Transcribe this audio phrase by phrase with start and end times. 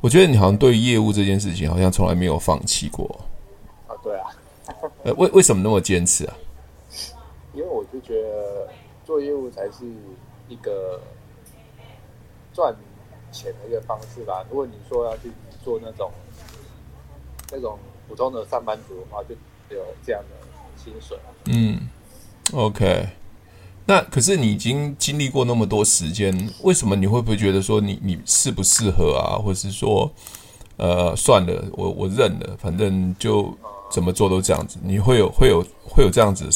[0.00, 3.04] 我觉得你好像对业务这件事情，好像从来没有放弃过。
[3.88, 4.30] 啊，对啊。
[5.02, 6.36] 呃，为为什么那么坚持啊？
[7.52, 8.68] 因为我就觉得
[9.04, 9.84] 做业务才是
[10.48, 11.00] 一个
[12.54, 12.72] 赚
[13.32, 14.46] 钱的一个方式吧。
[14.48, 15.32] 如果你说要去
[15.64, 16.12] 做那种
[17.50, 17.76] 那种
[18.06, 19.34] 普通的上班族的话，就
[19.74, 20.46] 有这样的
[20.76, 21.18] 薪水。
[21.46, 21.88] 嗯
[22.52, 23.08] ，OK。
[23.90, 26.30] 那可是你已经经历过那么多时间，
[26.60, 29.40] 为什么你会不会觉得说你你适不适合啊？
[29.42, 30.12] 或者是说，
[30.76, 33.50] 呃，算了，我我认了，反正就
[33.90, 34.76] 怎么做都这样子。
[34.82, 36.46] 你会有会有会有这样子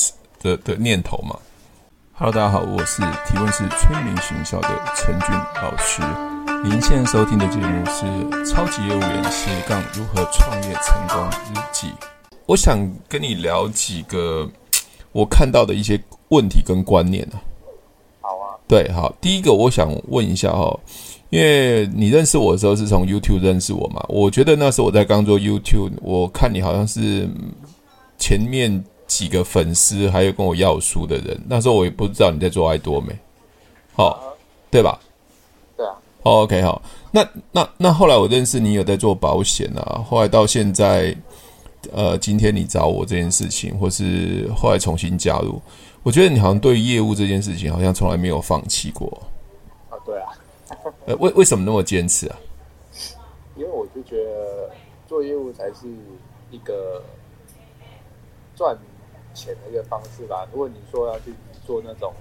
[0.42, 1.34] 的的念头吗
[2.12, 6.02] ？Hello，大家好，我是提问式催眠学校的陈俊老师。
[6.62, 8.04] 您现在收听的节目是
[8.46, 11.86] 《超级业务员斜杠如何创业成功日记》。
[12.44, 12.78] 我想
[13.08, 14.46] 跟你聊几个
[15.12, 15.98] 我看到的一些。
[16.32, 17.38] 问题跟观念呢？
[18.20, 20.78] 好啊，对，好，第一个我想问一下哈，
[21.30, 24.04] 因为你认识我的时候是从 YouTube 认识我嘛？
[24.08, 27.28] 我觉得那时候我在刚做 YouTube，我看你好像是
[28.18, 33.14] 前面几个粉丝还有跟我要书的人，那时候我也不知道你在做爱多美，
[33.94, 34.18] 好，
[34.70, 34.98] 对吧？
[35.76, 35.92] 对啊。
[36.22, 41.14] OK，好，那那那后来我认识你有在做保险啊，后来到现在，
[41.90, 45.60] 呃，今天你找我这件事情，或是后来重新加入。
[46.02, 49.22] 我觉得你好像对业务这件事情，好像从来没有放弃过。
[49.90, 50.30] 啊，对啊。
[51.06, 52.36] 呃，为为什么那么坚持啊？
[53.56, 54.70] 因为我就觉得
[55.06, 55.86] 做业务才是
[56.50, 57.02] 一个
[58.56, 58.76] 赚
[59.34, 60.48] 钱的一个方式吧。
[60.52, 61.34] 如果你说要去
[61.66, 62.12] 做那种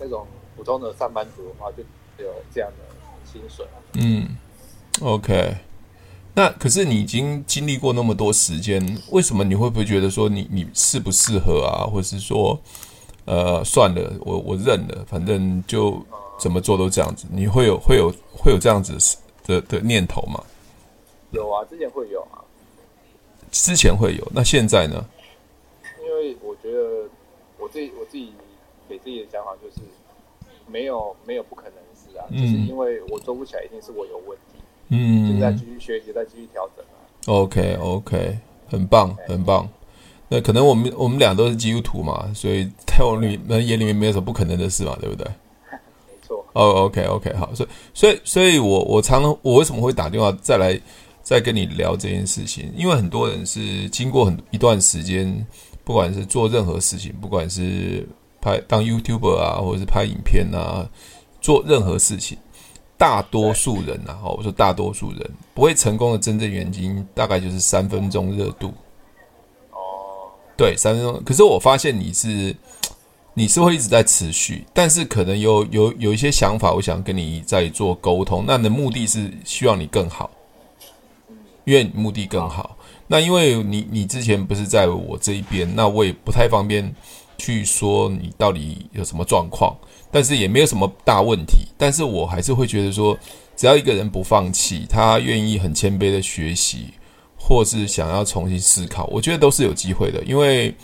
[0.00, 1.82] 那种普通的上班族的话，就
[2.24, 3.66] 有这样的薪水。
[3.94, 4.36] 嗯
[5.00, 5.56] ，OK。
[6.38, 11.82] 那可是你已经经历过那么多时间，为什么你会不会觉得说你你适不适合啊？
[11.84, 12.56] 或者是说，
[13.24, 16.00] 呃，算了，我我认了，反正就
[16.38, 17.26] 怎么做都这样子。
[17.32, 18.96] 你会有会有会有这样子
[19.46, 20.40] 的的念头吗？
[21.32, 22.38] 有啊，之前会有啊。
[23.50, 25.04] 之前会有，那现在呢？
[26.00, 27.10] 因为我觉得
[27.58, 28.32] 我自己我自己
[28.88, 29.80] 给自己的想法就是，
[30.68, 34.57] 没有没有不可能的事啊，就是因为我做不起来，一定是我有问题。
[34.88, 36.96] 嗯，就再继续学习，再继续调整啊。
[37.26, 38.38] OK，OK，
[38.68, 39.68] 很棒，很棒。
[40.28, 45.26] 那可能我们我们俩都是基督徒嘛，所以在我里们眼里面没有什么不可能的事嘛，对不对？
[46.06, 46.44] 没错。
[46.52, 47.54] 哦，OK，OK，好。
[47.54, 50.78] 所以，所以，所以我我常常我为什么会打电话再来
[51.22, 52.70] 再跟你聊这件事情？
[52.76, 55.46] 因为很多人是经过很一段时间，
[55.84, 58.06] 不管是做任何事情，不管是
[58.40, 60.86] 拍当 YouTuber 啊，或者是拍影片啊，
[61.40, 62.36] 做任何事情。
[62.98, 68.74] 大多数人然后，我说大多数人不会成功的真正原因，大概就是三分钟热度。
[69.70, 71.22] 哦，对，三分钟。
[71.24, 72.54] 可是我发现你是，
[73.34, 78.44] 你是会一直在持续，但是可能有有有一些想法，我想跟你在做沟通。
[78.44, 80.28] 那你的目的是希望你更好，
[81.64, 82.76] 因为你目的更好。
[83.06, 86.92] 那因为你你之前不是在我这一边，那我也不太方便
[87.38, 89.74] 去说你到底有什么状况。
[90.10, 93.16] 但是也没有什么大问题，但是我还是会觉得说，
[93.54, 96.86] 只要一个人不放弃，他愿意很谦卑的学习，
[97.38, 100.22] 或是想要重新思考，我觉得都是有机会的。
[100.24, 100.74] 因为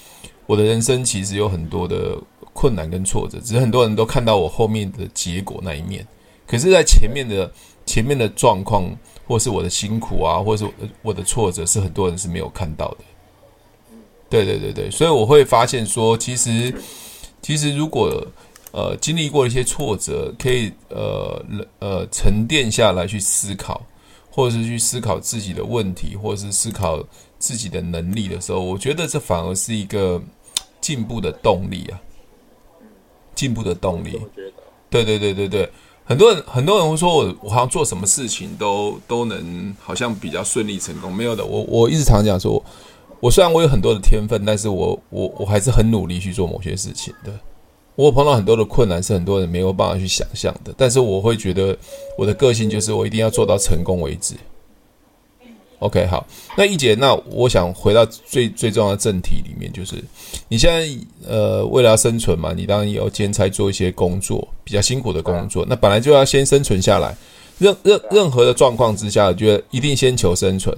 [0.44, 2.18] 我的人生其实有很多的
[2.52, 6.06] 困难跟挫折，只是很多人都看到我后面的结果那一面，
[6.46, 7.50] 可是，在前面的
[7.86, 8.94] 前面的状况，
[9.26, 10.68] 或是我的辛苦啊，或是
[11.00, 12.98] 我的挫折，是很多人是没有看到的。
[14.28, 16.74] 对对对对，所以我会发现说，其实
[17.40, 18.22] 其实如果。
[18.76, 21.40] 呃，经历过一些挫折，可以呃
[21.78, 23.80] 呃沉淀下来去思考，
[24.32, 27.00] 或者是去思考自己的问题，或者是思考
[27.38, 30.20] 自己的能力的时候，我觉得这反而是一个
[30.80, 32.00] 进步的动力啊，
[33.32, 34.20] 进步的动力。
[34.90, 35.70] 对对对对对，
[36.04, 41.44] 很多人很多人会说我我好像做什么事情都都能好像比较顺利成功，没有的。
[41.44, 42.60] 我我一直常讲说，
[43.20, 47.32] 我虽然我有很多的天分，但是我我我还是很努力去做某些事情的。
[47.96, 50.74] 我碰到很多的困难，是很多人没有办法去想象的。
[50.76, 51.76] 但是我会觉得，
[52.18, 54.34] 我的个性就是我一定要做到成功为止。
[55.80, 56.26] OK，好，
[56.56, 60.02] 那一姐，那我想回到最最重要的正题里面，就是
[60.48, 60.88] 你现在
[61.28, 65.66] 呃，为了要生存嘛，你当然也要兼差做一些工作，比较辛苦的工作。
[65.68, 67.14] 那本来就要先生存下来，
[67.58, 70.74] 任任任何的状况之下，我觉得一定先求生存，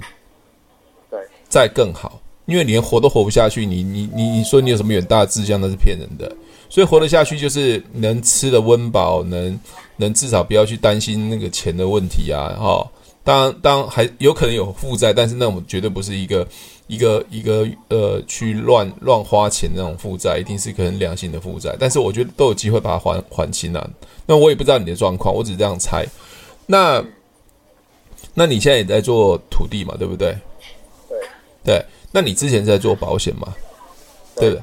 [1.08, 6.30] 对，再更好，因为你连活都活不下去，你你你你说你有什么远大志向，那是骗人的。
[6.68, 9.58] 所以活得下去，就是能吃的温饱，能
[9.96, 12.54] 能至少不要去担心那个钱的问题啊！
[12.58, 12.86] 哈，
[13.22, 16.46] 当然，当然还有可能有负债，但是那种绝对不是一个
[16.86, 21.74] 一个一个呃去乱乱花钱那种负债，一定是一个很良性的负债。
[21.78, 23.88] 但是我觉得都有机会把它还还清啊。
[24.26, 26.06] 那我也不知道你的状况，我只是这样猜。
[26.66, 27.02] 那
[28.34, 30.36] 那你现在也在做土地嘛，对不对？
[31.08, 31.18] 对。
[31.64, 33.54] 对，那你之前在做保险嘛？
[34.36, 34.62] 对的。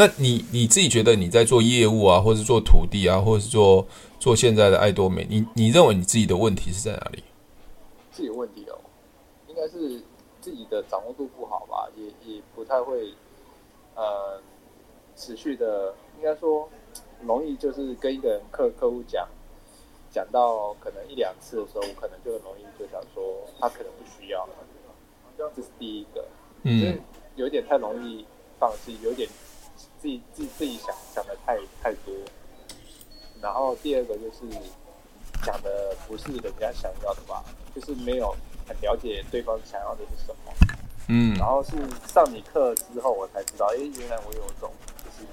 [0.00, 3.86] 那你你自己觉得你在做业务啊，或是做土地啊，或者是做
[4.18, 7.22] 做现在的爱多美，你你认为你自己的问题是在哪里？
[8.10, 8.80] 自己的问题哦，
[9.46, 10.02] 应该是
[10.40, 13.12] 自己的掌握度不好吧，也也不太会
[13.94, 14.40] 呃
[15.16, 16.66] 持续的，应该说
[17.22, 19.28] 容易就是跟一个人客客户讲。
[20.10, 23.22] 讲到可能一两次的时候，我可能就很容易就想说
[23.60, 24.54] 他可能不需要了，
[25.36, 26.26] 这是第一个，
[26.62, 26.98] 嗯，
[27.36, 28.24] 有点太容易
[28.58, 29.28] 放弃，有点
[30.00, 32.14] 自己自己自己想想的太太多，
[33.40, 34.40] 然后第二个就是
[35.44, 37.44] 讲的不是人家想要的吧，
[37.74, 38.34] 就是没有
[38.66, 40.52] 很了解对方想要的是什么，
[41.08, 41.70] 嗯，然后是
[42.06, 44.70] 上你课之后我才知道，哎，原来我有一种
[45.04, 45.26] 就是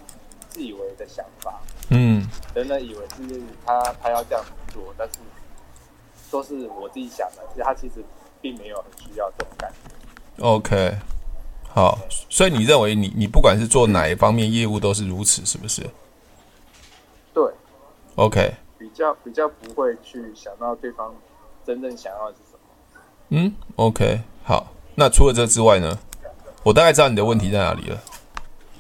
[0.50, 4.44] 自以为的想法，嗯，人人以为是他他要这样
[4.74, 4.94] 做。
[4.98, 5.20] 但是
[6.30, 8.04] 都是我自己想的，其实他其实
[8.42, 10.44] 并没有很需要这种感觉。
[10.44, 10.96] OK，
[11.78, 11.96] 好，
[12.28, 15.88] 所以你认为你你不管是做哪一方面业务都是如此，是不是？
[17.36, 17.44] 对。
[18.16, 18.52] OK。
[18.80, 21.14] 比较比较不会去想到对方
[21.68, 23.02] 真正想要的是什么。
[23.30, 24.74] 嗯，OK，好。
[24.96, 25.96] 那除了这之外呢？
[26.64, 28.02] 我大概知道你的问题在哪里了。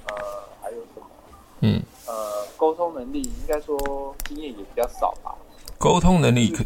[0.07, 0.15] 呃，
[0.63, 1.05] 还有什么？
[1.59, 1.79] 嗯。
[2.07, 3.77] 呃，沟通能力应该说
[4.27, 5.35] 经验也比较少吧。
[5.77, 6.63] 沟通能力可，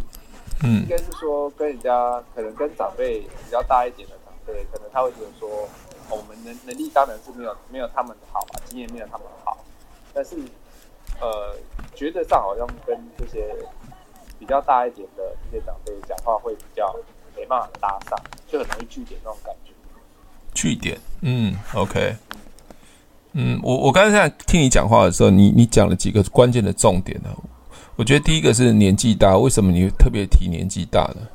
[0.63, 5.68] 嗯，应该是说跟人家可能跟长辈比较大一点的长辈，可能他会觉得说，哦、
[6.12, 9.58] 我们能能力当然是没有没有他们好啊，经验没有他们好，
[10.13, 10.36] 但是
[11.19, 11.56] 呃，
[11.96, 13.56] 觉得上好像跟这些
[14.40, 16.96] 比较大一点的这些长辈讲话会比较
[17.36, 19.72] 没办法搭上，就很容易句点那种感觉。
[20.54, 22.16] 据点，嗯，OK，
[23.34, 27.30] 嗯，我我刚才在听你讲话的时候，你你讲了几个关键的重点呢？
[27.96, 31.28] 我觉得第一个是年纪大，为什么你会特别提年纪大呢？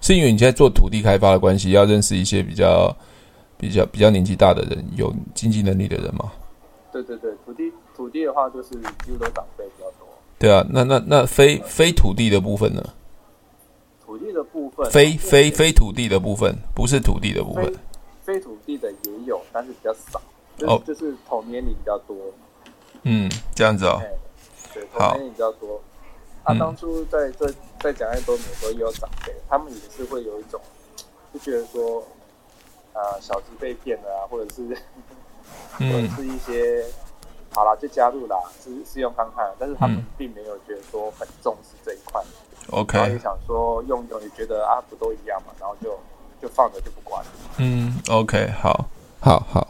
[0.00, 2.94] 是因为你现在做土地开发的关系，要认识一些比较、
[3.58, 6.32] 比较、比较年纪大的人，有经济能力的人嘛？
[6.92, 10.08] 对对对，土地土地的话，就是几乎都长辈比较多。
[10.38, 12.82] 对啊，那那那非非土地的部分呢？
[14.06, 17.64] 土地的部分，非非非土地的部分，不是土地的部分。
[18.24, 20.20] 非，非土地的也有，但是比较少。
[20.56, 22.16] 就是、哦，就是同年龄比较多。
[23.02, 24.00] 嗯，这样子哦。
[24.92, 25.80] 童年比较多，
[26.44, 30.60] 他、啊、当初在这在讲爱多美的时候也有长辈，他们也是会有一种
[31.34, 32.06] 就觉得说，啊、
[32.98, 34.76] 呃，小鸡被骗了啊，或者是，
[35.78, 36.84] 或者是一些，
[37.54, 42.20] 好了就加入了，试试用看看，但是他们并没有觉得说很重视这一块
[42.70, 45.96] ，OK，然后也想说用用也觉得啊不都一样嘛，然后就
[46.42, 47.24] 就放着就不管，
[47.58, 48.84] 嗯，OK，好，
[49.20, 49.62] 好，好。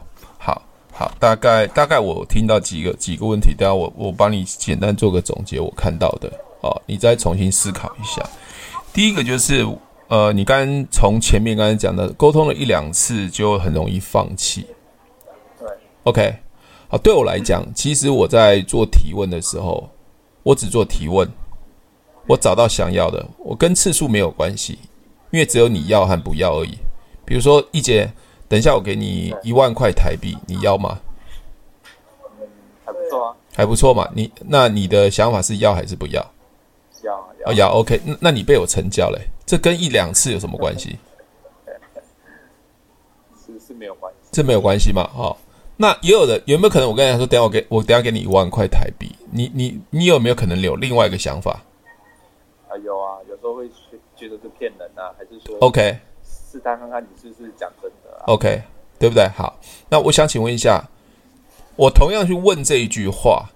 [0.90, 6.28] 好，大概大概我听到几个几个问题，等下我我帮你简单做个总结，我看到的。
[6.60, 8.20] 哦，你再重新思考一下。
[8.92, 9.64] 第一个就是，
[10.08, 14.66] 呃，你刚刚从前面刚才讲的，沟通了一两次就很容易放弃。
[15.58, 15.68] 对
[16.04, 16.34] ，OK，
[16.88, 19.88] 好，对我来讲，其实我在做提问的时候，
[20.42, 21.28] 我只做提问，
[22.26, 24.78] 我找到想要的，我跟次数没有关系，
[25.30, 26.78] 因为只有你要和不要而已。
[27.24, 28.10] 比如说一姐。
[28.50, 30.98] 等一下，我给你一万块台币，你要吗？
[32.40, 32.48] 嗯，
[32.82, 34.08] 还不错啊，还不错嘛。
[34.14, 36.26] 你那你的想法是要还是不要？
[37.04, 38.16] 要要，哦，要 OK 那。
[38.20, 40.98] 那你被我成交了，这跟一两次有什么关系？
[43.46, 45.10] 是是没有关系，这没有关系嘛？
[45.16, 45.34] 哦，
[45.78, 46.86] 那也有的，有没有可能？
[46.86, 51.62] 我跟你说，等下我给我等下给你一万块台币，你你你有没有可能有另外一个想法？
[52.68, 53.66] 啊，有啊，有时候会
[54.14, 55.96] 觉得是骗人啊，还是说 OK？
[56.22, 58.62] 试探看看你是不是讲真的啊？OK，
[58.98, 59.26] 对不对？
[59.28, 60.84] 好，那我想请问一下，
[61.76, 63.48] 我同样去问这一句话，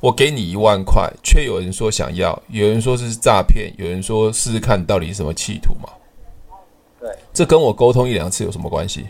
[0.00, 5.88] 我给你一万块，却有人说想要，有人说是诈骗，有人说试试看到底是什么企图嘛？
[7.00, 9.06] 对，这跟我沟通一两次有什么关系？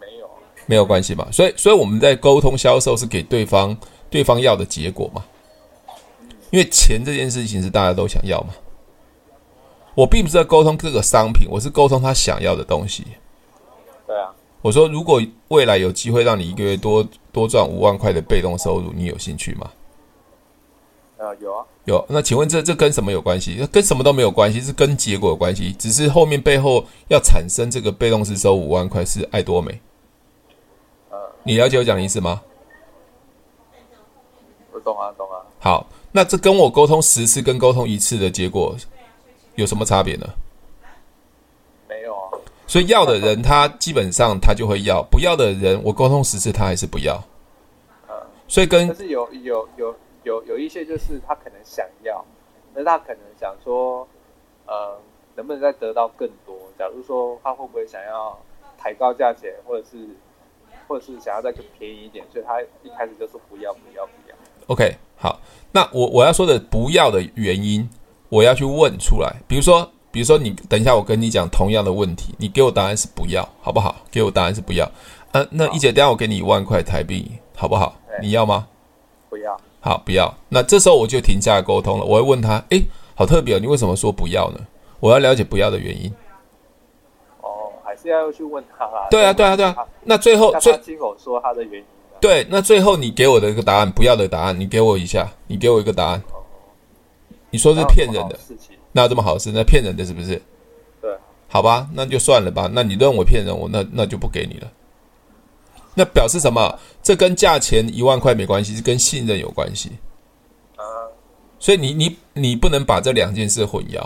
[0.00, 0.28] 没有，
[0.66, 1.28] 没有关系嘛。
[1.30, 3.76] 所以，所以我们在沟通销售是给对方
[4.08, 5.24] 对方要的结果嘛？
[6.50, 8.48] 因为钱这件事情是大家都想要嘛。
[9.94, 13.06] 我并不是在沟通这个商品，我是沟通他想要的东西。
[14.04, 19.70] 对啊，我说如果未来有机会让你一个月多多赚五万块的被动收入，你有兴趣吗？
[21.16, 22.04] 呃，有啊，有。
[22.08, 23.66] 那请问这这跟什么有关系？
[23.70, 25.72] 跟什么都没有关系，是跟结果有关系。
[25.78, 29.80] 只是后面背后要产生这个被动式收五万块是爱多美。
[31.10, 32.40] 呃，你了解我讲的意思吗？
[34.72, 35.42] 我懂啊，懂啊。
[35.58, 38.76] 好，那这跟我沟通十次跟沟通一次的结果。
[39.56, 40.26] 有什么差别呢？
[42.70, 47.20] 所以要的人，他基本上他就会要；不要的人，我沟通十次，他还是不要。
[48.46, 52.24] 所以跟但是有有有有有一些，就是他可能想要，
[52.72, 54.06] 那他可能想说，
[54.66, 54.96] 呃，
[55.34, 56.56] 能不能再得到更多？
[56.78, 58.38] 假如说他会不会想要
[58.78, 60.06] 抬高价钱，或者是
[60.86, 64.36] 或者是想要再更便宜一点，所以他一开始就说不要不要不要。
[64.68, 65.40] OK，好，
[65.72, 67.90] 那我我要说的不要的原因，
[68.28, 69.42] 我要去问出来。
[69.48, 73.94] 比如说，比如说你等一下，我跟你讲同样的问题，你给我答案是不要，好不好？
[74.10, 74.90] 给我答案是不要。
[75.32, 77.94] 嗯、啊，那一姐，等下我给你一万块台币，好不好？
[78.20, 78.66] 你要吗？
[79.28, 79.56] 不要。
[79.80, 80.34] 好，不要。
[80.48, 82.04] 那这时候我就停下来沟通了。
[82.04, 82.82] 我会问他，诶，
[83.14, 84.60] 好特别哦，你为什么说不要呢？
[84.98, 86.12] 我要了解不要的原因。
[87.40, 89.06] 哦，还是要去问他啦。
[89.10, 89.76] 对啊，对啊，对啊。
[90.02, 91.86] 那最后，最亲口说他的原因。
[92.20, 96.22] 对，那最后你给我的一个答案，不要的答案，你给我一下，你给我一个答案。
[97.50, 98.38] 你说是骗人的，
[98.92, 99.50] 那有这么好事？
[99.52, 100.40] 那骗人的是不是？
[101.00, 101.10] 对。
[101.48, 102.70] 好吧，那就算了吧。
[102.72, 104.70] 那你认为骗人，我那那就不给你了。
[105.94, 106.78] 那表示什么？
[107.02, 109.90] 这跟价钱一万块没关系，是跟信任有关系。
[110.76, 110.82] 啊，
[111.58, 113.98] 所以你你你不能把这两件事混淆。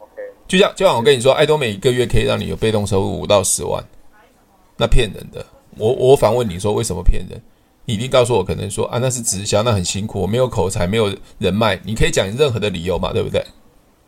[0.00, 3.84] OK，就像就像我跟你说，爱多美一个月可以让你有被动收入五到十万，
[4.78, 5.44] 那骗人的。
[5.76, 7.38] 我我反问你说，为什么骗人？
[7.86, 11.78] 你一定告诉我，可能说啊，那是直销，那很辛苦，我没有口才，没有人脉。
[11.84, 13.44] 你可以讲任何的理由嘛，对不对？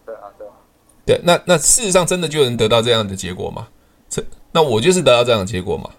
[0.05, 0.53] 对啊，对啊。
[1.05, 3.69] 对，那那事实上真的就能得到这样的结果吗？
[4.09, 5.91] 这那我就是得到这样的结果嘛。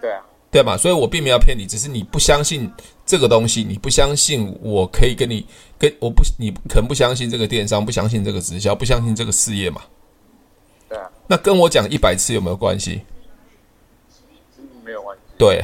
[0.00, 0.76] 对啊，对嘛？
[0.76, 2.70] 所以我并没有骗你，只是你不相信
[3.04, 5.44] 这个东西，你不相信我可以跟你
[5.78, 9.82] 跟我不，你可能不相信这个电商，不相信这个直销，不相信这个事业嘛。
[10.88, 13.02] 对啊，那跟我讲一百次有没有关系？
[14.84, 15.22] 没有关系。
[15.36, 15.60] 对，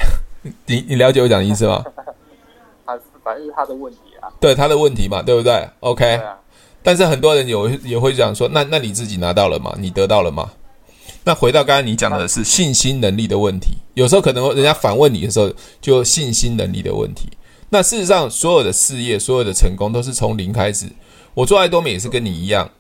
[0.67, 1.85] 你你了解我讲的意思吗？
[2.87, 4.29] 他反正是他的问题啊。
[4.41, 6.05] 对，他的问题嘛，对不对？OK。
[6.05, 6.39] 对啊。
[6.83, 9.75] 但是很多人有也会讲说，那那你自己拿到了吗？
[9.79, 10.51] 你得到了吗？
[11.25, 17.31] 那回到刚才你讲的是信心能力的问题，有时候可能人家反问你的时候，就信心能力的问题。
[17.71, 20.87] 那事实上，所有的事业、所有的成功都是从零开始。
[21.33, 22.71] 我做爱多美也是跟你一样，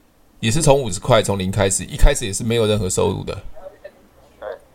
[0.40, 3.34] 也是从五十块从零开始，一开始也是没有任何收入的。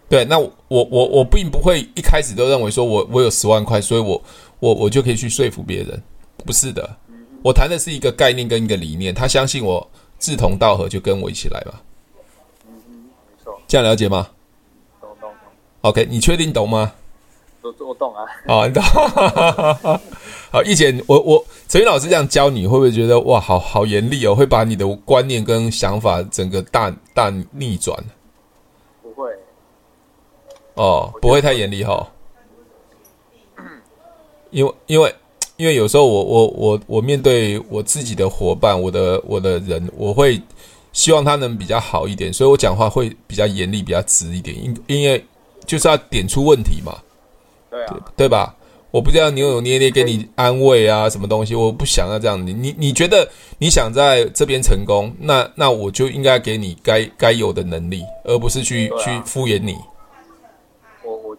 [0.09, 4.21] 对，那我我我并不会一开始都认为说我我有十万块，所以我
[4.59, 6.01] 我我就可以去说服别人，
[6.45, 6.97] 不是的。
[7.43, 9.87] 我谈的是一个概念跟一个理念，他相信我
[10.17, 11.81] 志同道合，就跟我一起来吧。
[13.67, 14.27] 这样了解吗？
[14.99, 15.31] 懂懂懂。
[15.81, 16.91] OK，你确定懂吗？
[17.61, 18.25] 我我懂啊。
[18.47, 18.83] 好，你懂。
[20.51, 24.33] 好，一姐，我我陈云老师这样教你，会不会觉得哇，好好严厉哦？
[24.33, 27.95] 会把你的观念跟想法整个大大逆转？
[30.81, 32.07] 哦，不会太严厉哈。
[34.51, 35.13] 因为因为
[35.57, 40.41] 因为有时候我我我我面对我自己的伙伴，我的我的人，我会。
[40.91, 45.23] 希望他能比较好一点，所以我讲话会比较严厉、比较直一点，因因为
[45.63, 46.97] 就是要点出问题嘛，
[47.69, 48.55] 对啊，对吧？
[48.89, 52.43] 我不知道扭扭捏捏给你安慰啊，什么东西，我不想要这样。
[52.45, 59.75] 你你你觉得你想在这边成功，那那我就应该给你该该有的能力，而不是去、啊、去敷衍你。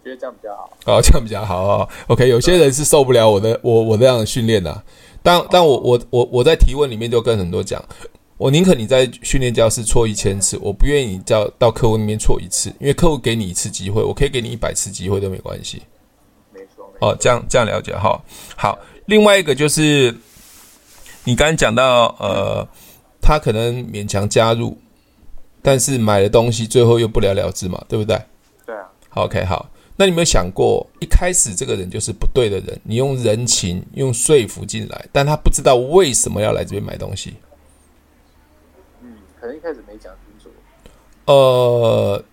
[0.03, 0.69] 觉得这样比较好。
[0.85, 1.87] 哦，这样比较好啊。
[2.07, 4.83] OK，有些人是受不了我的我我这样的训练的，
[5.21, 7.83] 但但我我我我在提问里面就跟很多讲。
[8.37, 15.83] 我宁可你在训练教室错一千次，我不愿意你叫到客户那边错一次，因为客户给你一次机会，我可以给你一百次机会都没关系。
[16.51, 16.91] 没错。
[17.01, 18.19] 哦，这样这样了解哈。
[18.57, 20.11] 好，另外一个就是
[21.23, 22.67] 你刚刚讲到，呃，
[23.21, 24.75] 他可能勉强加入，
[25.61, 28.19] 但是买的东西最后又不了了之嘛，对不对？
[28.65, 28.89] 对啊。
[29.11, 29.69] OK，好。
[30.01, 37.35] 那你有没有想过，一开始这个人就是不对的人，你用人情用说服进来，但他不知道为什么要来这边买东西。
[39.03, 40.49] 嗯可能一开始没讲清楚。
[41.25, 42.23] 呃，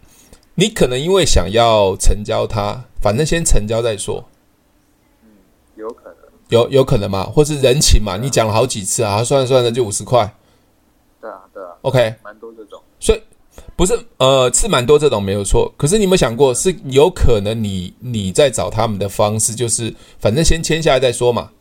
[0.54, 4.26] 你可能因为想要成交他，反正先成交再说。
[5.22, 5.28] 嗯，
[5.76, 6.16] 有可能。
[6.48, 7.24] 有有可能嘛？
[7.24, 8.16] 或是人情嘛？
[8.16, 10.34] 你讲了好几次啊，算了算了，就五十块。
[11.20, 11.76] 对啊，对啊。
[11.82, 12.82] OK，蛮多这种。
[12.98, 13.22] 所以
[13.78, 15.72] 不是呃，是蛮多这种没有错。
[15.76, 21.52] 可是你有没有想过，是有可能你你在找他们的方式，就是反正先签下来再说嘛。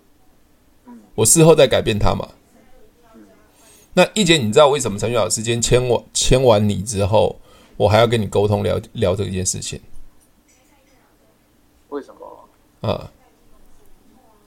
[0.87, 0.99] 嗯。
[1.13, 2.27] 我事后再改变他嘛。
[3.93, 7.39] 那一姐，你知道为什么陈宇老师今天签我签完你之后，
[7.77, 9.79] 我还要跟你沟通聊聊这件事情？
[11.89, 12.89] 为什么？
[12.89, 13.11] 啊，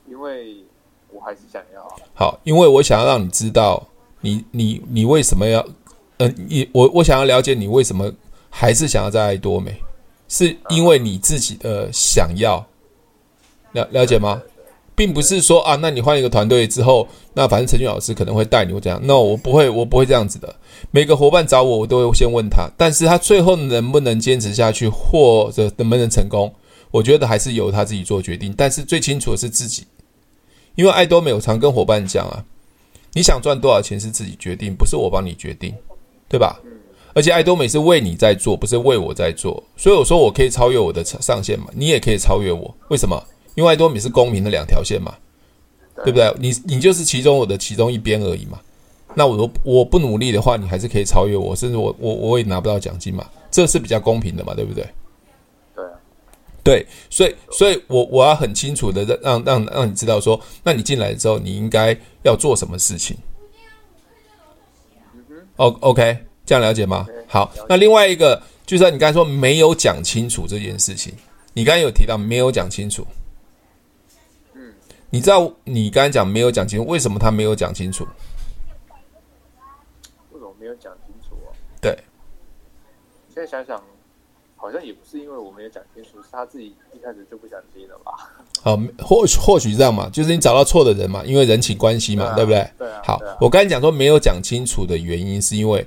[0.08, 0.56] 因为
[1.12, 1.96] 我还是想要。
[2.14, 3.86] 好，因为我想要让你知道
[4.22, 5.64] 你，你你你为什么要？
[6.20, 8.12] 嗯、呃，你我我想要了解你为什么
[8.50, 9.74] 还是想要在爱多美，
[10.28, 12.64] 是因为你自己的想要
[13.72, 14.40] 了了解吗？
[14.94, 19.00] 并不是说啊，那你换一个团队之后，那反正陈俊老师可能会带你，或这样。
[19.02, 20.54] No，我不会，我不会这样子的。
[20.90, 26.52] 每个伙伴找我，我都会先问他，但是他最后能不能坚持下去，或者能不能成功，
[26.90, 28.52] 我觉得还是由他自己做决定。
[28.54, 29.86] 但是最清楚的是自己，
[30.74, 32.44] 因为爱多美，我常跟伙伴讲啊，
[33.14, 35.74] 你想赚多少钱是自己决定，不是我帮你决定，
[36.30, 36.58] 对吧？
[36.64, 36.70] 嗯，
[37.12, 43.20] 而且爱多美是为你在做，不是为我在做，所以我说我可以超越我的上限嘛，你也可以超越我，为什么？
[43.56, 45.12] 因为爱多美是公平的两条线嘛，
[46.04, 46.32] 对不对？
[46.38, 48.60] 你你就是其中我的其中一边而已嘛。
[49.16, 54.86] 那我我不努力的话，你还是可以超越我，甚至我我我也拿不到奖金嘛，这是比较公平的嘛，对不对？
[55.74, 55.90] 对啊，
[56.62, 63.16] 对，所以所以我我要很清楚的让让让你知道说，那你进来之后你应该要做什么事情。
[65.60, 67.06] O OK，这样了解吗？
[67.28, 71.12] 好，那另外一个就是你刚才说没有讲清楚这件事情，
[71.52, 73.06] 你刚才有提到没有讲清楚。
[74.54, 74.72] 嗯，
[75.10, 78.08] 你知道你刚才讲没有讲清楚，为什么他没有讲清楚？
[80.32, 81.52] 为什么没有讲清楚哦。
[81.78, 81.94] 对，
[83.34, 83.84] 现在想想，
[84.60, 88.12] 好像也不是因为我没有讲清楚，是他自己一开始就不想听了吧？
[88.62, 92.70] 好，或许或许这样嘛，就是你找到错的人嘛，因为人情关系嘛，对，不对？
[92.76, 93.00] 对啊。
[93.02, 95.86] 好，啊、我刚才讲说没有讲清楚的原因，是因为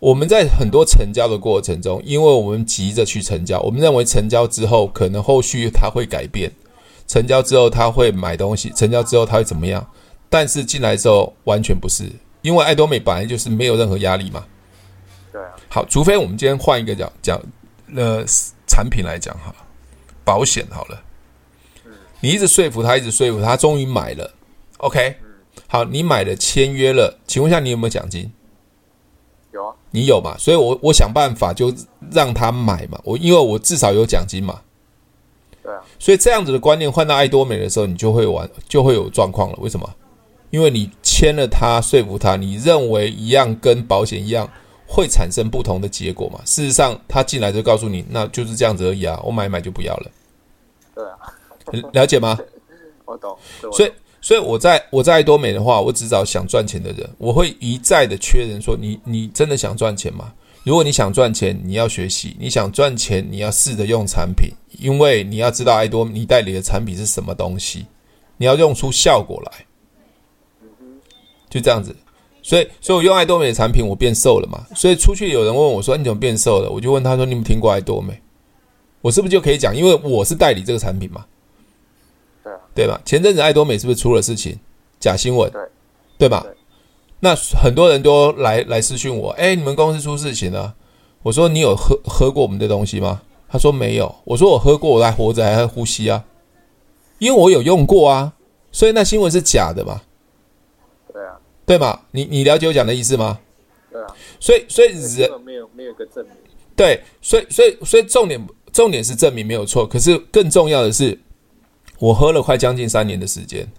[0.00, 6.50] 我们在很多成交的过程中，因为我们急着去成交，我们认为成交之后可能后续他会改变，
[7.06, 9.86] 成交之后他会买东西，成交之后他会怎么样？
[10.28, 12.10] 但是进来之后完全不是。
[12.42, 14.44] 因为爱多美本来就是没有任何压力嘛，
[15.32, 15.50] 对啊。
[15.68, 17.40] 好，除非我们今天换一个角讲
[17.94, 18.24] 呃
[18.66, 19.54] 产品来讲哈，
[20.24, 21.02] 保险好了，
[21.84, 24.30] 嗯，你一直说服他，一直说服他，终于买了
[24.78, 25.28] ，OK，嗯，
[25.66, 28.30] 好，你买了签约了，请问一下你有没有奖金？
[29.52, 30.36] 有啊，你有嘛？
[30.38, 31.72] 所以我我想办法就
[32.10, 34.60] 让他买嘛，我因为我至少有奖金嘛，
[35.62, 35.80] 对啊。
[35.98, 39.88] 所以这样子的观念换到爱多美的时候，你就会玩就会有状况了，为什么？
[40.50, 44.48] 因为你签了他，说服他，你认为一样跟保险一样
[44.98, 46.40] 会产生不同的结果嘛？
[46.44, 50.10] 事实上，他进来就告诉你，那就是这样子而已啊，我买买就不要了。
[50.92, 52.36] 对啊，了解吗？
[53.06, 53.30] 我懂。
[53.62, 53.72] 我懂。
[53.72, 60.32] 所以，所以我在我在爱多美的话，我只找想赚钱的人，我会一再的确认说，你你真的想赚钱吗？
[60.64, 67.86] 如果你想赚钱，你要学习；你想赚钱，你要试着用产品，因为你要知道爱多你代理的产品是什么东西，
[68.36, 69.64] 你要用出效果来。
[71.48, 71.94] 就这样子，
[72.48, 74.66] 所以，所以我用爱多美的产品，我变瘦了嘛。
[74.74, 78.18] 所以出去有人问我说：“你怎么变瘦了？”我就问他说：“你有没有听过爱多美？”
[79.02, 79.76] 我是不是就可以讲？
[79.76, 81.26] 因为我是代理这个产品嘛，
[82.42, 82.98] 对啊，对吧？
[83.04, 84.58] 前阵子爱多美是不是出了事情？
[84.98, 85.60] 假新闻，对，
[86.20, 86.42] 对吧？
[87.20, 90.74] 那很多人都来来私讯我：“哎，你们公司出事情了。”
[91.22, 96.24] 我说：“你有喝喝过我们的东西吗？”他说：“没有。”我说：“我喝过，我还活着，还还呼吸啊，
[97.18, 98.32] 因为我有用过啊，
[98.72, 100.00] 所以那新闻是假的嘛。”
[101.68, 102.00] 对吗？
[102.12, 103.38] 你你了解我讲的意思吗？
[103.92, 104.06] 对啊。
[104.40, 106.32] 所以所以人没有没有个证明。
[106.74, 109.86] 对，所以所以所以重点重点是证明没有错。
[109.86, 111.20] 可是更重要的是，
[111.98, 113.70] 我喝了快将近三年的时间，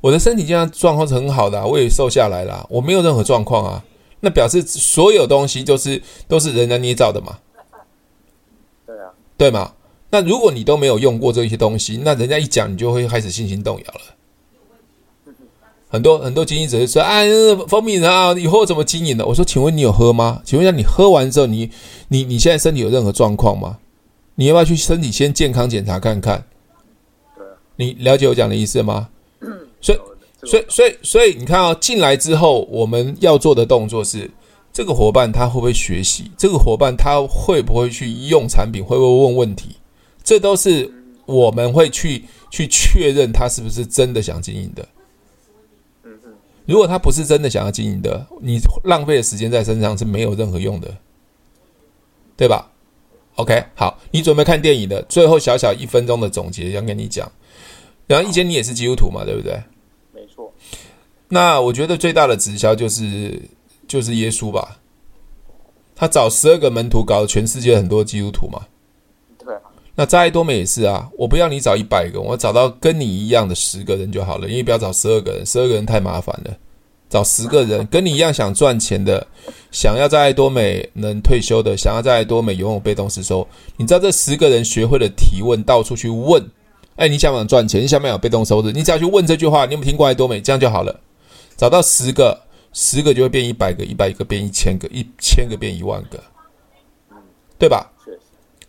[0.00, 3.84] 我的身体健康状况是很好的啊，我也瘦下来了，我没有任何状况啊。
[4.20, 7.38] 那表示所有东西都是都是人家捏造的嘛？
[8.84, 9.10] 对啊。
[9.36, 9.74] 对吗？
[10.10, 14.00] 那如果你都没有用过这些东西，那人家一讲，你就会开始信心动摇了。
[15.96, 17.22] 很多很多经营者就说：“啊，
[17.66, 20.42] 蜂蜜啊，以后怎么经营的？”我说：“请问你有喝吗？
[20.44, 21.70] 请问一下，你喝完之后，你
[22.08, 23.78] 你你现在身体有任何状况吗？
[24.34, 26.44] 你要不要去身体先健康检查看看？
[27.76, 29.08] 你了解我讲的意思吗？
[29.80, 29.98] 所以，
[30.46, 34.30] 所以，所以，所以，你看啊，进来之后，我们要做的动作是：
[34.74, 36.30] 这个伙伴他会不会学习？
[36.36, 38.84] 这个伙伴他会不会去用产品？
[38.84, 39.70] 会不会问问题？
[40.22, 40.92] 这都是
[41.24, 44.86] 我们会去去确认他是不是真的想经营的。”
[46.66, 50.94] 如果他不是真的想要经营的，你浪费的时间在身上是没有任何用的，
[52.36, 52.70] 对吧
[53.36, 57.30] ？OK，好，你准备看电影的最后小小一分钟的总结，想跟你讲。
[58.06, 59.62] 然后，以前你也是基督徒嘛，对不对？
[60.12, 60.52] 没错。
[61.28, 63.40] 那我觉得最大的直销就是
[63.88, 64.78] 就是耶稣吧，
[65.94, 68.66] 他找十二个门徒，搞全世界很多基督徒嘛。
[69.98, 76.54] 那在多美也是啊，我不要你找一百个，我找到跟你一样的十个人就好了，因为不要找十二个人，十二个人太麻烦了，
[77.08, 79.26] 找十个人跟你一样想赚钱的，
[79.72, 86.46] 想要在爱多美能退休的，想要在爱多美拥有被动式收，你知道这十个人学会了提问，到处去问，
[86.96, 87.80] 哎，你想不想赚钱？
[87.82, 88.70] 你想不想被动收入？
[88.70, 90.42] 你只要去问这句话，你有没有听过爱多美？
[90.42, 91.00] 这样就好了，
[91.56, 92.38] 找到十个，
[92.74, 96.22] 十个就会变一百个，一百个变一千个，一千个变一万个，
[97.58, 97.90] 对吧？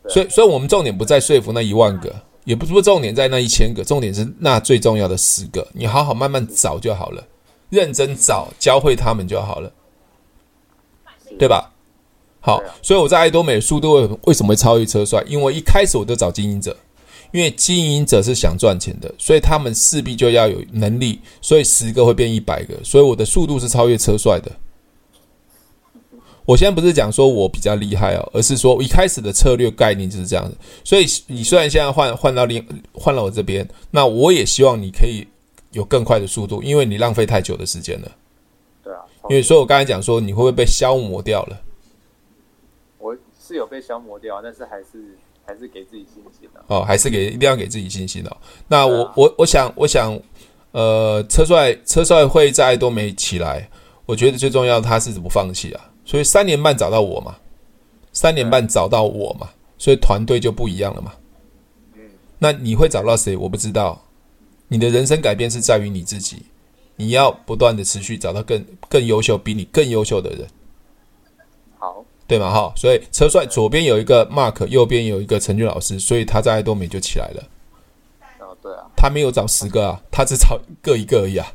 [0.10, 2.14] 所以，所以我们重点不在说服那一万个，
[2.46, 5.68] 也不是重点在那一千个，重点是那最重要的十个。
[5.74, 7.24] 你好好慢慢找就好了，
[7.70, 9.72] 认真找，教会他们就好了，
[11.38, 11.74] 对吧？
[12.40, 15.22] 好，所以我在爱多美的速度为什么会超越车帅？
[15.28, 16.74] 因为一开始我就找经营者，
[17.34, 24.50] 因为经营者是想赚钱的，所以他们势必就要有能力，所以十个会变一百个，所以我的速度是超越车帅的。
[26.48, 30.58] 我现在不是讲说我比较厉害哦，而是说我一开始的策略概念就是这样子。
[30.82, 35.28] 所以你虽然现在换换到另换了我这边，那我也希望你可以
[35.74, 38.10] 有更快的速度，因为你浪费太久的时间了。
[38.82, 41.62] 对啊，因为所以我刚才讲说你会不会被消磨掉了？
[42.98, 43.14] 我
[43.46, 48.38] 是有被消磨掉，但是还是还是给自己信心的哦，还是给一定要给自己信心哦。
[48.70, 50.18] 那我我我想我想，
[50.72, 53.70] 呃，车帅车帅会在爱多美起来，
[54.06, 55.87] 我觉得最重要他是怎么放弃啊？
[56.08, 57.36] 所以三年半找到我嘛，
[58.14, 61.12] 三年半找到我嘛，所以团队就不一样了嘛。
[62.40, 63.36] 那你会找到谁？
[63.36, 64.02] 我不知道。
[64.70, 66.44] 你的人生改变是在于你自己，
[66.96, 70.48] 你要不断的持续找到更更优秀、比你更优秀的人。
[71.78, 72.54] 好，对吗？
[72.54, 77.44] 哈，所以车帅左边有一个 Mark，右边有一个陈俊老师，所以他在爱多美就起来了。
[78.40, 81.52] 哦，对啊，他没有找十个啊，他只找各一个而已啊。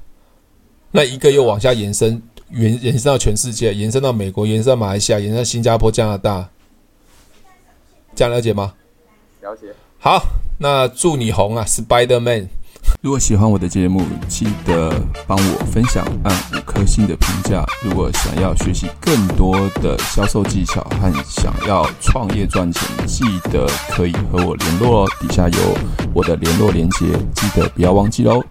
[0.90, 2.22] 那一个又往下延伸。
[2.52, 6.48] 延延伸到全世界，延伸到美国，延伸到马来西亚，延伸到新加坡、加拿大，
[8.14, 8.74] 这样了解吗？
[9.40, 9.68] 了解。
[9.98, 10.22] 好，
[10.58, 12.48] 那祝你红啊，Spider Man！
[13.00, 14.92] 如果喜欢我的节目，记得
[15.26, 17.64] 帮我分享，按五颗星的评价。
[17.82, 25.08] 如果想要学习更多的销售技巧和想要创业赚钱，记得可以和我联络哦。
[25.20, 25.58] 底下有
[26.12, 28.42] 我的联络连接，记得不要忘记喽。